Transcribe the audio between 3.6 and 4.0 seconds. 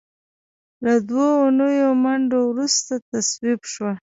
شوه.